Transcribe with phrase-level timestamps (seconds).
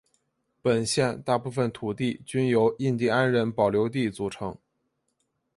[0.63, 4.57] 本县大部份土地均由印第安人保留地组成。